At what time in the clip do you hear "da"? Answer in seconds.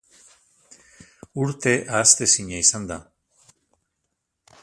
2.93-2.99